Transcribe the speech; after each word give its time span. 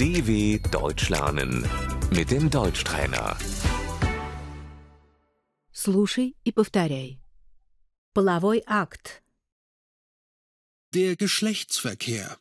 DW 0.00 0.58
Deutsch 0.70 1.08
lernen 1.08 1.64
mit 2.10 2.30
dem 2.30 2.50
Deutschtrainer. 2.50 3.36
Слушай 5.72 6.36
и 6.44 6.52
повторяй. 6.52 7.20
Половой 8.14 8.62
акт. 8.66 9.22
Der 10.94 11.16
Geschlechtsverkehr. 11.16 12.38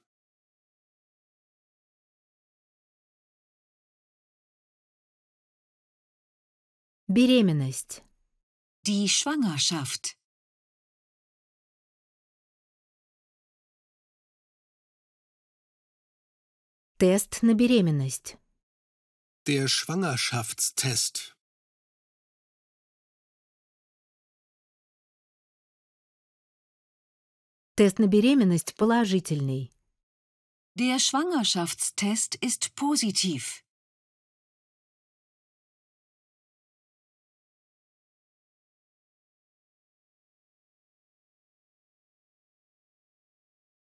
Беременность. 7.07 8.03
Die 8.87 9.09
Schwangerschaft. 9.09 10.17
Тест 17.02 17.42
на 17.42 17.54
беременность. 17.54 18.36
Der 19.46 19.68
Schwangerschaftstest. 19.68 21.34
Тест 27.74 27.98
на 27.98 28.06
беременность 28.06 28.74
положительный. 28.76 29.72
Der 30.74 30.98
Schwangerschaftstest 30.98 32.34
ist 32.42 32.74
positiv. 32.74 33.64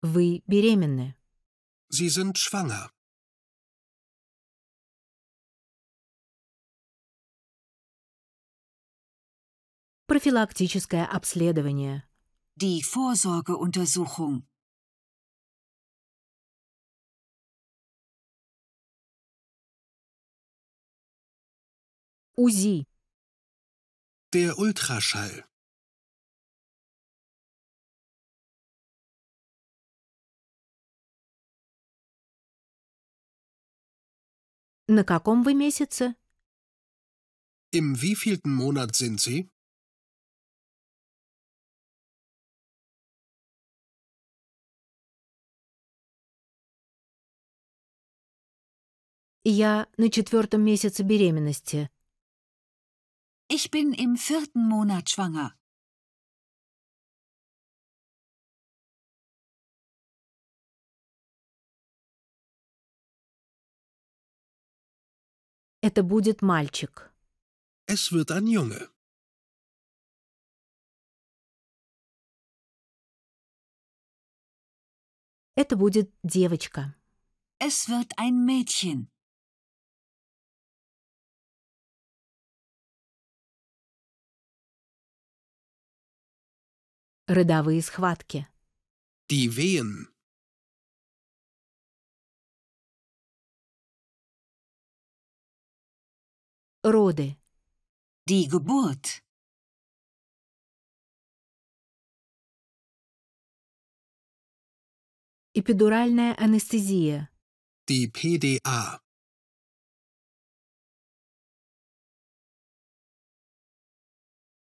Вы 0.02 0.44
беременны. 0.48 1.18
Sie 1.90 2.08
sind 2.08 2.38
schwanger. 2.38 2.90
Профилактическое 10.12 11.06
обследование. 11.06 12.04
Die 12.58 12.82
Vorsorgeuntersuchung. 12.82 14.46
УЗИ. 22.36 22.86
Der 24.34 24.60
Ultraschall. 24.60 25.46
На 34.90 35.06
каком 35.06 35.44
вы 35.44 35.54
месяце? 35.54 36.16
Im 37.72 38.02
wievielten 38.02 38.54
Monat 38.54 38.94
sind 38.98 39.22
Sie? 39.22 39.50
Я 49.44 49.88
на 49.98 50.12
четвертом 50.12 50.62
месяце 50.62 51.02
беременности. 51.02 51.90
Ich 53.50 53.72
bin 53.72 53.92
im 53.92 54.16
vierten 54.16 54.68
Monat 54.68 55.10
schwanger. 55.10 55.58
Это 65.82 66.04
будет 66.04 66.44
мальчик. 66.44 67.12
Es 67.88 68.12
wird 68.12 68.30
ein 68.30 68.46
Junge. 68.46 68.92
Это 75.56 75.76
будет 75.76 76.14
девочка. 76.22 76.96
Es 77.58 77.90
wird 77.90 78.14
ein 78.18 78.46
Mädchen. 78.46 79.11
Родовые 87.34 87.82
схватки. 87.82 88.46
Die 89.30 89.48
Wehen. 89.56 90.14
Роды. 96.84 97.38
Die 98.28 98.50
Geburt. 98.50 99.24
Эпидуральная 105.54 106.36
анестезия. 106.38 107.30
Die 107.88 108.12
PDA. 108.12 109.00